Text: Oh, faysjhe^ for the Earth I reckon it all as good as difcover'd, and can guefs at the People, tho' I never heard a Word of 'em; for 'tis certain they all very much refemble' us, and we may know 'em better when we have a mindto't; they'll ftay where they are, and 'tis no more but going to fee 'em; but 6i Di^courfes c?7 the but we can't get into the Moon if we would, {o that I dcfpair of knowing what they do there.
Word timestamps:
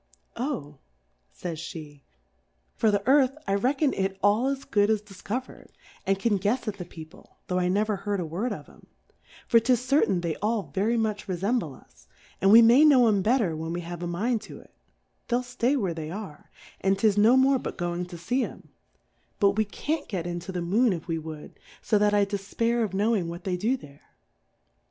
Oh, 0.35 0.79
faysjhe^ 1.39 2.01
for 2.75 2.89
the 2.89 3.05
Earth 3.07 3.37
I 3.47 3.53
reckon 3.53 3.93
it 3.93 4.17
all 4.23 4.47
as 4.47 4.63
good 4.63 4.89
as 4.89 4.99
difcover'd, 4.99 5.71
and 6.07 6.17
can 6.17 6.39
guefs 6.39 6.67
at 6.67 6.77
the 6.77 6.85
People, 6.85 7.37
tho' 7.45 7.59
I 7.59 7.67
never 7.67 7.97
heard 7.97 8.19
a 8.19 8.25
Word 8.25 8.51
of 8.51 8.67
'em; 8.67 8.87
for 9.47 9.59
'tis 9.59 9.79
certain 9.79 10.21
they 10.21 10.35
all 10.37 10.71
very 10.73 10.97
much 10.97 11.27
refemble' 11.27 11.79
us, 11.79 12.07
and 12.41 12.51
we 12.51 12.63
may 12.63 12.83
know 12.83 13.07
'em 13.07 13.21
better 13.21 13.55
when 13.55 13.73
we 13.73 13.81
have 13.81 14.01
a 14.01 14.07
mindto't; 14.07 14.71
they'll 15.27 15.41
ftay 15.43 15.79
where 15.79 15.93
they 15.93 16.09
are, 16.09 16.49
and 16.79 16.97
'tis 16.97 17.15
no 17.15 17.37
more 17.37 17.59
but 17.59 17.77
going 17.77 18.07
to 18.07 18.17
fee 18.17 18.43
'em; 18.43 18.69
but 19.39 19.49
6i 19.49 19.51
Di^courfes 19.51 19.51
c?7 19.51 19.51
the 19.51 19.51
but 19.51 19.51
we 19.51 19.65
can't 19.65 20.07
get 20.09 20.25
into 20.25 20.51
the 20.51 20.63
Moon 20.63 20.93
if 20.93 21.07
we 21.07 21.19
would, 21.19 21.59
{o 21.93 21.97
that 21.99 22.11
I 22.15 22.25
dcfpair 22.25 22.83
of 22.83 22.95
knowing 22.95 23.27
what 23.29 23.43
they 23.43 23.55
do 23.55 23.77
there. 23.77 24.01